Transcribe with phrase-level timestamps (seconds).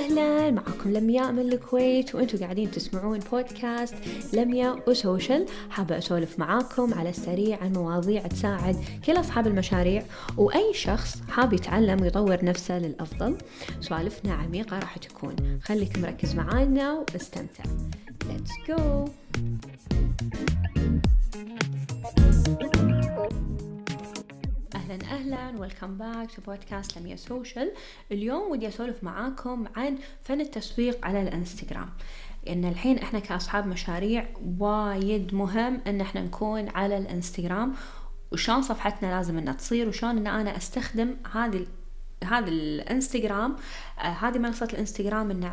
[0.00, 0.50] أهلا.
[0.50, 3.94] معكم لمياء من الكويت وأنتم قاعدين تسمعون بودكاست
[4.32, 8.76] لمياء و social حابة أسولف معاكم على السريع عن مواضيع تساعد
[9.06, 10.02] كل أصحاب المشاريع
[10.36, 13.38] وأي شخص حاب يتعلم ويطور نفسه للأفضل.
[13.80, 15.36] سوالفنا عميقة راح تكون.
[15.64, 17.64] خليك مركز معانا واستمتع.
[18.24, 19.10] Let's go.
[24.90, 27.72] أهلا أهلا welcome back to بودكاست لميا social
[28.12, 31.90] اليوم ودي أسولف معاكم عن فن التسويق على الإنستغرام.
[32.46, 34.26] لأن الحين إحنا كأصحاب مشاريع
[34.58, 37.74] وايد مهم إن إحنا نكون على الإنستغرام
[38.32, 41.66] وشلون صفحتنا لازم إنها تصير وشلون إن أنا أستخدم هذه
[42.24, 43.56] هذا الإنستغرام
[43.98, 45.44] آه هذه منصة الإنستغرام إن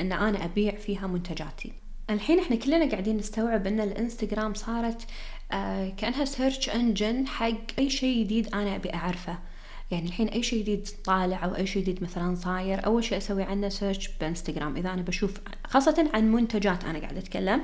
[0.00, 1.72] إن أنا أبيع فيها منتجاتي.
[2.10, 5.06] الحين إحنا كلنا قاعدين نستوعب إن الإنستغرام صارت
[5.96, 9.38] كأنها search engine حق أي شيء جديد أنا أبي أعرفه.
[9.90, 13.42] يعني الحين أي شيء جديد طالع أو أي شيء جديد مثلا صاير أول شيء أسوي
[13.42, 14.76] عنه search بإنستغرام.
[14.76, 17.62] إذا أنا بشوف خاصة عن منتجات أنا قاعدة أتكلم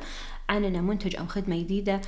[0.49, 2.01] عن إنه منتج أو خدمة جديدة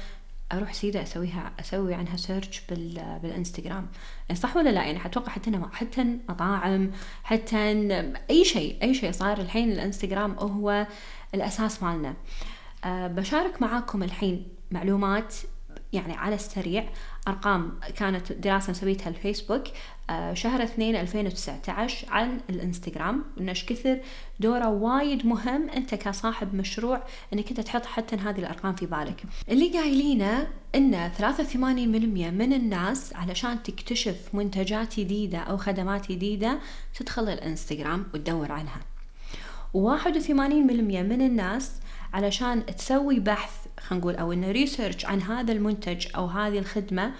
[0.52, 3.88] أروح سيدا أسويها أسوي عنها search بال بالإنستغرام.
[4.28, 6.90] يعني صح ولا لا؟ يعني أتوقع حتى حتى مطاعم
[7.22, 7.56] حتى
[8.30, 10.86] أي شيء أي شيء صار الحين الإنستغرام هو
[11.34, 12.14] الأساس مالنا.
[12.84, 15.34] أه بشارك معاكم الحين معلومات
[15.92, 16.84] يعني على السريع.
[17.28, 19.64] أرقام كانت دراسة مسويتها الفيسبوك
[20.10, 23.24] آه شهر اثنين 2019 عن الإنستغرام.
[23.40, 24.00] إنش كثر
[24.40, 27.02] دورة وايد مهم أنت كصاحب مشروع
[27.32, 29.22] إنك أنت تحط حتى هذه الأرقام في بالك.
[29.48, 36.58] اللي قايلينه إن 83% من الناس علشان تكتشف منتجات جديدة أو خدمات جديدة
[36.98, 38.80] تدخل الإنستغرام وتدور عنها.
[39.74, 41.72] و81% من الناس
[42.14, 47.12] علشان تسوي بحث خلينا نقول أو إنه research عن هذا المنتج أو هذه الخدمة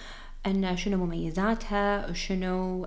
[0.47, 2.87] إن شنو مميزاتها وشنو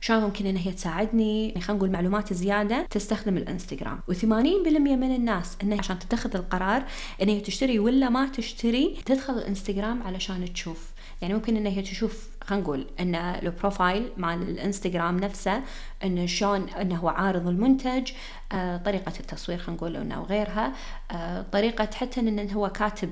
[0.00, 4.00] شلون ممكن ان هي تساعدني؟ يعني خلينا نقول معلومات زيادة تستخدم الإنستغرام.
[4.10, 6.84] و80% من الناس إنها عشان تتخذ القرار
[7.22, 10.90] ان هي تشتري ولا ما تشتري تدخل الإنستغرام علشان تشوف.
[11.22, 15.62] يعني ممكن ان هي تشوف خلينا نقول إن ال profile مال الإنستغرام نفسه
[16.04, 18.10] انه شلون إنه هو عارض المنتج
[18.52, 20.72] آه طريقة التصوير خلينا نقول إنه وغيرها
[21.10, 23.10] آه طريقة حتى انه هو كاتب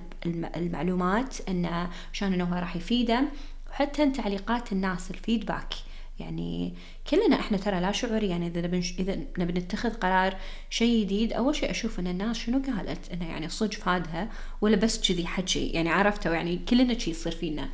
[0.56, 3.22] المعلومات إنه شلون إنه هو راح يفيده
[3.70, 5.74] وحتى تعليقات الناس الفيدباك.
[6.18, 6.74] يعني
[7.10, 10.36] كلنا إحنا ترى لا شعوريا يعني إذا نبي إذا نبي نتخذ قرار
[10.70, 14.28] شيء جديد أول شيء أشوف إن الناس شنو قالت إنه يعني صدق فادها
[14.60, 17.68] ولا بس كذي حكي يعني عرفتوا يعني كلنا شيء يصير فينا.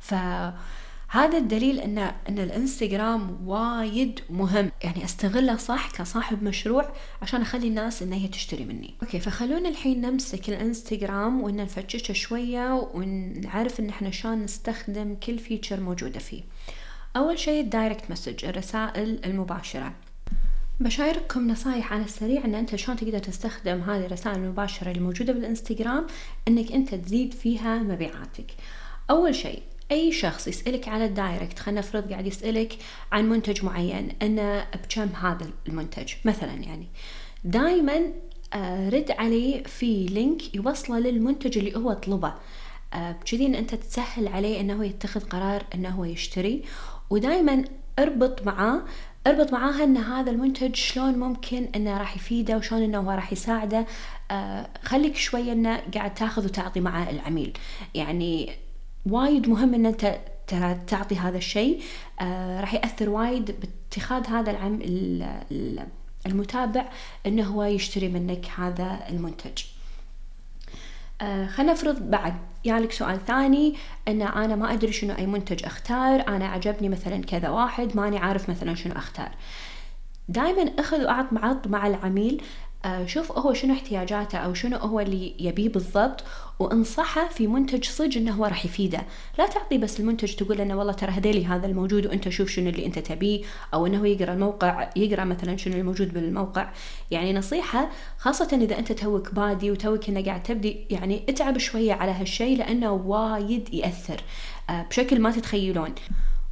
[0.00, 0.14] ف
[1.08, 4.70] هذا الدليل ان إن الإنستغرام وايد مهم.
[4.84, 8.94] يعني أستغله صح كصاحب مشروع عشان أخلي الناس إن هي تشتري مني.
[9.02, 15.80] okay فخلونا الحين نمسك الإنستغرام وان نفتشه شوية ونعرف إن إحنا شلون نستخدم كل feature
[15.80, 16.42] موجودة فيه.
[17.16, 19.92] أول شيء ال direct message الرسائل المباشرة.
[20.80, 26.06] بشارككم نصايح على السريع إن أنت شلون تقدر تستخدم هذه الرسائل المباشرة الموجودة بالإنستغرام
[26.48, 28.46] إنك أنت تزيد فيها مبيعاتك.
[29.10, 32.78] أول شيء أي شخص يسألك على ال direct خلينا نفرض قاعد يسألك
[33.12, 36.86] عن منتج معين إنه بكم هذا المنتج مثلا يعني.
[37.44, 38.12] دائما
[38.88, 42.34] رد عليه في link يوصله للمنتج اللي هو طلبه.
[42.94, 46.62] بكذي ان أنت تسهل عليه إنه يتخذ قرار إنه هو يشتري.
[47.10, 47.64] ودائما
[47.98, 48.82] اربط معاه
[49.26, 53.86] اربط معاها إن هذا المنتج شلون ممكن إنه راح يفيده وشلون إنه هو راح يساعده.
[54.30, 57.58] آه خليك شوية إنه قاعد تاخذ وتعطي مع العميل.
[57.94, 58.50] يعني
[59.06, 60.18] وايد مهم ان أنت
[60.86, 61.82] تعطي هذا الشيء.
[62.20, 64.78] آه راح يأثر وايد باتخاذ هذا العم
[66.26, 66.90] المتابع
[67.26, 69.62] إنه هو يشتري منك هذا المنتج.
[71.20, 72.34] آه خلينا نفرض بعد.
[72.64, 73.74] يالك سؤال ثاني
[74.08, 78.50] إن أنا ما أدري شنو أي منتج أختار أنا عجبني مثلا كذا واحد ماني عارف
[78.50, 79.30] مثلا شنو أختار.
[80.28, 82.42] دائما أخذ وأعط معط مع العميل
[83.06, 86.24] شوف هو شنو احتياجاته أو شنو هو اللي يبيه بالضبط
[86.58, 89.02] وانصحه في منتج صج إنه هو راح يفيده.
[89.38, 92.86] لا تعطي بس المنتج تقول إنه والله ترى هذيلي هذا الموجود وأنت شوف شنو اللي
[92.86, 93.42] أنت تبيه
[93.74, 96.72] أو إنه يقرأ الموقع يقرأ مثلا شنو الموجود بالموقع.
[97.10, 102.12] يعني نصيحة خاصة إذا أنت توك بادي وتوك إنه قاعد تبدي يعني اتعب شوية على
[102.12, 104.20] هالشيء لأنه وايد يأثر.
[104.70, 105.94] بشكل ما تتخيلون.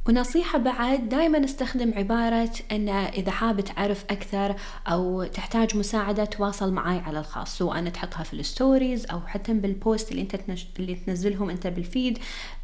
[0.07, 4.55] ونصيحة بعد دائما استخدم عبارة أن إذا حاب تعرف أكثر
[4.87, 9.72] أو تحتاج مساعدة تواصل معي على الخاص سواء تحطها في ال stories أو حتى بال
[9.72, 10.67] post اللي أنت تنش...
[10.79, 12.19] اللي تنزلهم أنت بال feed.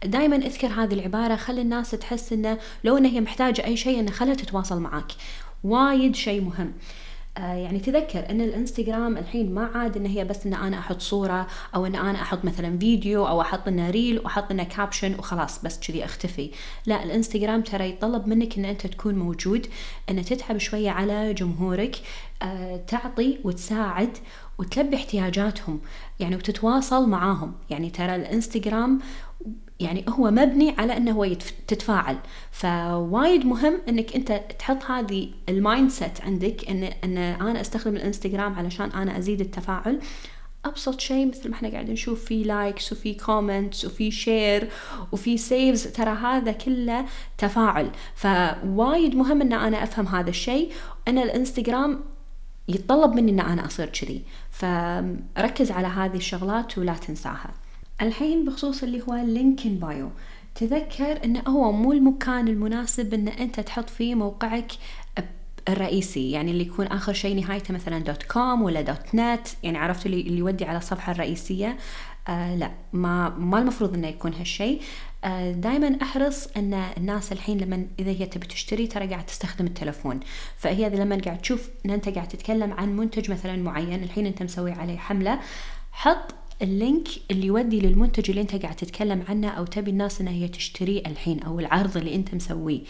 [0.05, 4.11] دائما اذكر هذه العبارة خلي الناس تحس أنه لو أنها هي محتاجة أي شيء أنه
[4.11, 5.11] خلها تتواصل معك
[5.63, 6.73] وايد شيء مهم.
[7.39, 11.85] يعني تذكر إن الإنستغرام الحين ما عاد إن هي بس إن أنا أحط صورة أو
[11.85, 16.05] إن أنا أحط مثلا فيديو أو أحط لنا reel وأحط لنا caption وخلاص بس كذي
[16.05, 16.51] أختفي.
[16.85, 19.67] لا الإنستغرام ترى يتطلب منك إن أنت تكون موجود
[20.09, 21.95] إن تتعب شوية على جمهورك
[22.41, 24.17] آه، تعطي وتساعد
[24.57, 25.79] وتلبي احتياجاتهم
[26.19, 27.53] يعني وتتواصل معاهم.
[27.69, 28.99] يعني ترى الإنستغرام
[29.79, 31.33] يعني هو مبني على إنه هو
[31.67, 32.17] تتفاعل.
[32.51, 38.91] فوايد مهم إنك أنت تحط هذه ال mindset عندك ان إن أنا أستخدم الإنستغرام علشان
[38.91, 39.99] أنا أزيد التفاعل.
[40.65, 44.69] أبسط شيء مثل ما إحنا قاعدين نشوف في likes وفي comments وفي share
[45.11, 47.05] وفي saves ترى هذا كله
[47.37, 47.89] تفاعل.
[48.15, 50.71] فوايد مهم إن أنا أفهم هذا الشيء.
[51.07, 51.99] أنا الإنستغرام
[52.67, 54.21] يتطلب مني إن أنا أصير كذي.
[54.51, 57.51] فركز على هذه الشغلات ولا تنساها.
[58.01, 60.09] الحين بخصوص اللي هو link in bio.
[60.55, 64.71] تذكر انه هو مو المكان المناسب إن أنت تحط فيه موقعك
[65.69, 70.05] الرئيسي يعني اللي يكون آخر شيء نهايته مثلا dot com ولا dot net يعني عرفت
[70.05, 71.77] اللي, اللي يودي على الصفحه الرئيسية.
[72.27, 74.81] آه لا ما ما المفروض إنه يكون هالشيء.
[75.23, 80.19] آه دائما أحرص إن الناس الحين لما إذا هي تبي تشتري ترى قاعد تستخدم التلفون.
[80.57, 84.71] فهي لما قاعد تشوف إن أنت قاعد تتكلم عن منتج مثلا معين الحين أنت مسوي
[84.71, 85.39] عليه حملة
[85.91, 90.47] حط اللينك اللي يودي للمنتج اللي انت قاعد تتكلم عنه أو تبي الناس انها هي
[90.47, 92.81] تشتريه الحين أو العرض اللي أنت مسويه.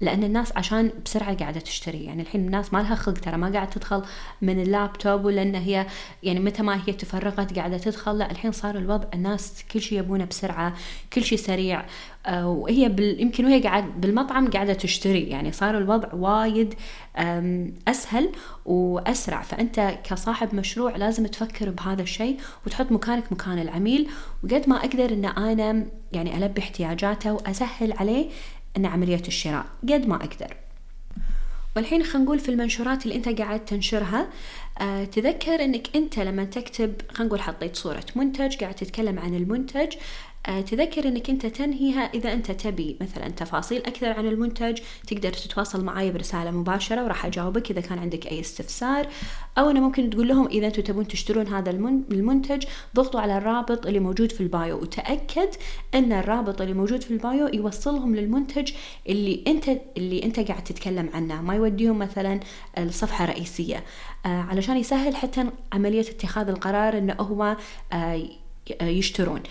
[0.00, 2.04] لأن الناس عشان بسرعة قاعدة تشتري.
[2.04, 4.02] يعني الحين الناس ما لها خلق ترى ما قاعدة تدخل
[4.42, 5.86] من اللابتوب ولان هي
[6.22, 8.18] يعني متى ما هي تفرغت قاعدة تدخل.
[8.18, 10.74] لا الحين صار الوضع الناس كل شيء يبونه بسرعة
[11.12, 11.84] كل شيء سريع.
[12.26, 13.20] آه، وهي بال...
[13.20, 15.22] يمكن وهي قاعد بالمطعم قاعدة تشتري.
[15.22, 16.74] يعني صار الوضع وايد
[17.88, 18.32] أسهل
[18.64, 19.42] وأسرع.
[19.42, 24.08] فأنت كصاحب مشروع لازم تفكر بهذا الشيء وتحط مكانك مكان العميل.
[24.44, 28.30] وقد ما أقدر إن أنا يعني ألبي احتياجاته وأسهل عليه
[28.76, 30.56] أن عمليه الشراء قد ما أقدر.
[31.76, 34.28] والحين خلينا نقول في المنشورات اللي أنت قاعد تنشرها
[34.80, 39.92] آه تذكر أنك أنت لما تكتب خلينا نقول حطيت صورة منتج قاعد تتكلم عن المنتج
[40.66, 46.10] تذكر إنك أنت تنهيها إذا أنت تبي مثلا تفاصيل أكثر عن المنتج تقدر تتواصل معي
[46.10, 49.08] برسالة مباشرة وراح أجاوبك إذا كان عندك أي استفسار.
[49.58, 52.64] أو أنا ممكن تقول لهم إذا أنتم تبون تشترون هذا المنتج
[52.96, 55.48] ضغطوا على الرابط اللي موجود في ال bio وتأكد
[55.94, 58.72] إن الرابط اللي موجود في ال bio يوصلهم للمنتج
[59.08, 61.42] اللي انت اللي أنت قاعد تتكلم عنه.
[61.42, 62.40] ما يوديهم مثلا
[62.78, 63.84] الصفحة الرئيسية.
[64.26, 67.56] آه علشان يسهل حتى عملية اتخاذ القرار إنه هو
[67.92, 68.22] آه
[68.82, 69.42] يشترون.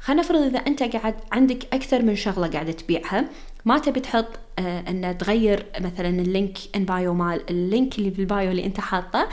[0.00, 3.28] خلينا نفرض إذا أنت قاعد عندك أكثر من شغلة قاعدة تبيعها
[3.64, 4.26] ما تبي تحط
[4.58, 8.50] آه ان تغير مثلا ال link in bio مال ال link اللي في ال bio
[8.50, 9.28] اللي أنت حاطه.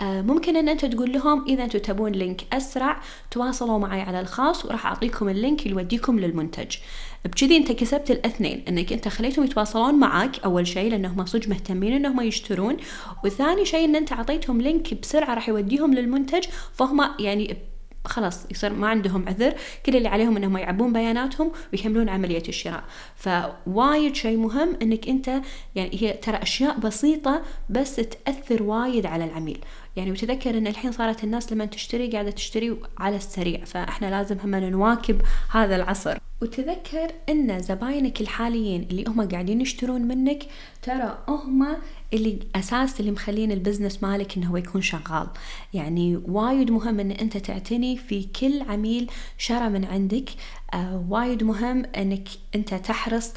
[0.00, 4.64] آه ممكن إن انت تقول لهم إذا أنتم تبون link أسرع تواصلوا معي على الخاص
[4.64, 6.76] وراح أعطيكم ال link اللي يوديكم للمنتج.
[7.24, 12.20] بكذي أنت كسبت الاثنين إنك أنت خليتهم يتواصلون معك أول شيء لأنهم صدق مهتمين إنهم
[12.20, 12.76] يشترون
[13.24, 17.56] وثاني شيء إن أنت أعطيتهم link بسرعة راح يوديهم للمنتج فهم يعني
[18.04, 19.54] خلاص يصير ما عندهم عذر
[19.86, 22.84] كل اللي عليهم إنهم يعبون بياناتهم ويكملون عملية الشراء.
[23.16, 25.28] فوايد شيء مهم إنك أنت
[25.74, 29.58] يعني هي ترى أشياء بسيطة بس تأثر وايد على العميل.
[29.96, 34.54] يعني وتذكر إن الحين صارت الناس لما تشتري قاعدة تشتري على السريع فإحنا لازم هم
[34.54, 36.18] نواكب هذا العصر.
[36.42, 40.42] وتذكر إن زباينك الحاليين اللي هم قاعدين يشترون منك
[40.82, 41.76] ترى هم
[42.12, 45.26] اللي أساس اللي مخلين البزنس مالك إنه هو يكون شغال.
[45.74, 50.30] يعني وايد مهم إن أنت تعتني في كل عميل شرى من عندك.
[50.74, 53.32] آه وايد مهم إنك أنت تحرص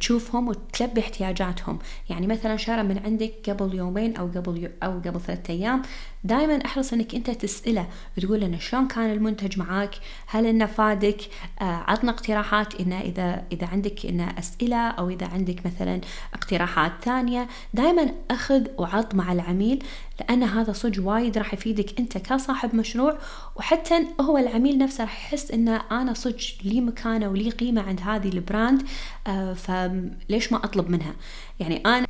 [0.00, 1.78] تشوفهم وتلبي احتياجاتهم.
[2.10, 5.82] يعني مثلا شارع من عندك قبل يومين أو قبل أو قبل ثلاثة أيام
[6.24, 9.94] دائما أحرص إنك أنت تسأله تقول انه شلون كان المنتج معاك؟
[10.26, 11.20] هل إنه فادك؟
[11.60, 16.00] آه عطنا اقتراحات إنه إذا إذا عندك إنه أسئلة أو إذا عندك مثلا
[16.34, 17.48] اقتراحات ثانية.
[17.74, 19.84] دائما أخذ وعط مع العميل
[20.20, 23.18] لأن هذا صج وايد راح يفيدك أنت كصاحب مشروع
[23.56, 28.28] وحتى هو العميل نفسه راح يحس إنه أنا صج لي مكانة ولي قيمة عند هذه
[28.28, 28.82] البراند
[29.26, 31.14] آه فليش ما أطلب منها؟
[31.60, 32.06] يعني أنا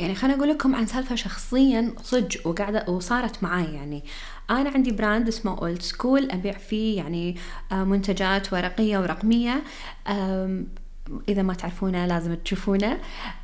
[0.00, 4.04] يعني خليني أقول لكم عن سالفة شخصيا صج وقاعدة وصارت معي يعني
[4.50, 7.36] أنا عندي brand اسمه Old School أبيع فيه يعني
[7.72, 9.62] آه، منتجات ورقية ورقمية
[11.28, 12.98] إذا ما تعرفونه لازم تشوفونه.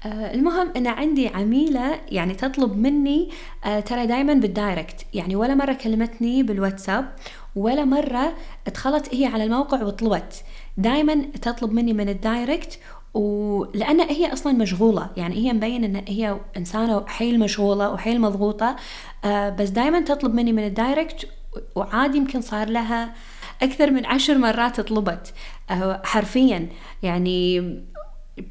[0.07, 3.31] آه المهم إن عندي عميلة يعني تطلب مني
[3.65, 5.07] آه ترى دائما بال direct.
[5.15, 7.13] يعني ولا مرة كلمتني بالواتساب
[7.57, 8.33] ولا مرة
[8.67, 10.45] دخلت هي على الموقع وطلبت.
[10.77, 12.79] دائما تطلب مني من ال direct
[13.15, 15.11] ولان هي أصلا مشغولة.
[15.17, 18.77] يعني هي مبين إن هي إنسانة حيل مشغولة وحيل مضغوطة.
[19.25, 21.29] آه بس دائما تطلب مني من ال direct
[21.75, 23.15] وعادي يمكن صار لها
[23.63, 25.35] أكثر من عشر مرات طلبت.
[25.71, 26.69] آه، حرفيا
[27.03, 27.77] يعني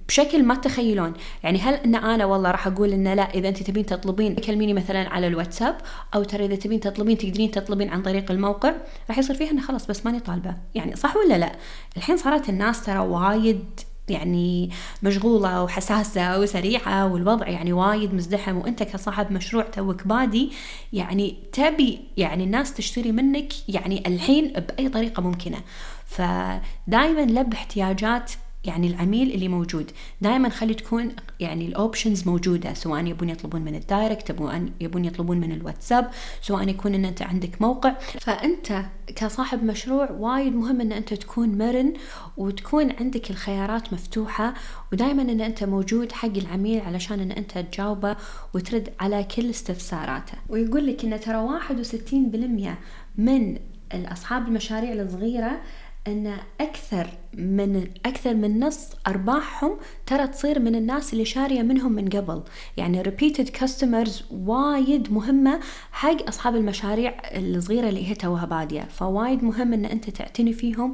[0.08, 3.86] بشكل ما تتخيلون يعني هل إن أنا والله راح أقول إن لا إذا أنت تبين
[3.86, 5.78] تطلبين كلميني مثلا على الواتساب
[6.16, 8.74] أو ترى إذا تبين تطلبين تقدرين تطلبين عن طريق الموقع
[9.10, 10.56] راح يصير فيها انه خلاص بس ماني طالبة.
[10.76, 11.52] يعني صح ولا لا؟
[11.98, 14.70] الحين صارت الناس ترى وايد يعني
[15.04, 20.52] مشغولة وحساسة وسريعة والوضع يعني وايد مزدحم وأنت كصاحب مشروع توك بادي
[20.94, 25.58] يعني تبي يعني الناس تشتري منك يعني الحين بأي طريقة ممكنة.
[26.06, 28.32] فدائما لب احتياجات
[28.68, 29.92] يعني العميل اللي موجود.
[30.22, 35.06] دائما خلي تكون يعني ال options موجودة سواء يبون يطلبون من ال direct يبون يبون
[35.06, 37.94] يطلبون من الواتساب سواء يكون إن أنت عندك موقع.
[38.22, 41.94] فأنت كصاحب مشروع وايد مهم إن أنت تكون مرن
[42.38, 44.54] وتكون عندك الخيارات مفتوحة
[44.94, 48.16] ودائما إن أنت موجود حق العميل علشان إن أنت تجاوبه
[48.54, 50.38] وترد على كل استفساراته.
[50.50, 52.78] ويقول لك إن ترى 61%
[53.18, 53.58] من
[53.94, 55.62] اصحاب المشاريع الصغيرة
[56.08, 62.10] أن أكثر من أكثر من نص أرباحهم ترى تصير من الناس اللي شارية منهم من
[62.10, 62.44] قبل.
[62.78, 65.60] يعني repeated customers وايد مهمة
[65.92, 68.82] حق أصحاب المشاريع الصغيرة اللي هي توها بادية.
[68.82, 70.92] فوايد مهم أن أنت تعتني فيهم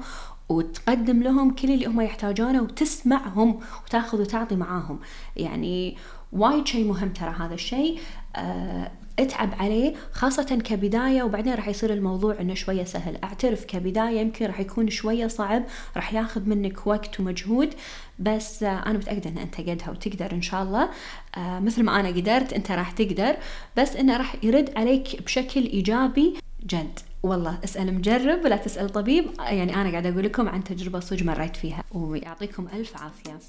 [0.49, 4.99] وتقدم لهم كل اللي هم يحتاجونه وتسمعهم وتاخذ وتعطي معاهم.
[5.35, 5.97] يعني
[6.31, 7.99] وايد شيء مهم ترى هذا الشيء
[8.35, 8.91] آه
[9.21, 13.17] اتعب عليه خاصة كبداية وبعدين راح يصير الموضوع إنه شوية سهل.
[13.23, 15.63] أعترف كبداية يمكن راح يكون شوية صعب
[15.95, 17.73] راح ياخذ منك وقت ومجهود
[18.19, 20.89] بس أنا متأكدة إن أنت قدها وتقدر إن شاء الله.
[21.37, 23.35] آه مثل ما أنا قدرت أنت راح تقدر
[23.77, 26.33] بس إنه راح يرد عليك بشكل إيجابي
[26.65, 26.99] جد.
[27.23, 29.25] والله اسأل مجرب ولا تسأل طبيب.
[29.39, 33.39] يعني أنا قاعدة أقول لكم عن تجربة صج مريت فيها ويعطيكم ألف عافية.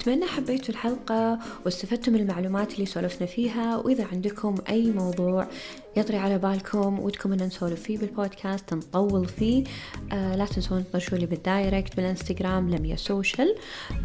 [0.00, 5.48] أتمنى حبيتوا الحلقة واستفدتم من المعلومات اللي سولفنا فيها وإذا عندكم أي موضوع
[5.96, 9.64] يطري على بالكم ودكم أن نسولف فيه بالبودكاست نطول فيه.
[10.12, 13.54] آه لا تنسون تطرشوا لي بال direct بالإنستغرام لميا سوشيال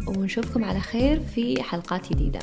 [0.06, 2.40] ونشوفكم على خير في حلقات جديدة.